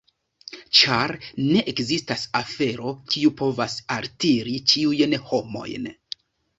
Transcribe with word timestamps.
Ĉar 0.79 1.13
ne 1.41 1.61
ekzistas 1.73 2.25
afero, 2.41 2.95
kiu 3.13 3.35
povas 3.45 3.79
altiri 4.01 4.59
ĉiujn 4.75 5.19
homojn. 5.31 5.93